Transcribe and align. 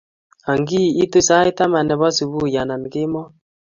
Ang'ii, 0.51 0.95
itu 1.03 1.19
sait 1.27 1.53
taman 1.57 1.85
nebo 1.87 2.07
subui 2.17 2.55
anan 2.61 2.83
kemoi? 2.93 3.27